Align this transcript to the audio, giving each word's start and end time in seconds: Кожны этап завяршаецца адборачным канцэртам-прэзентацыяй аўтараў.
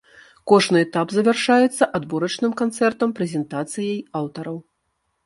Кожны 0.51 0.77
этап 0.85 1.11
завяршаецца 1.17 1.83
адборачным 1.99 2.51
канцэртам-прэзентацыяй 2.63 4.01
аўтараў. 4.23 4.57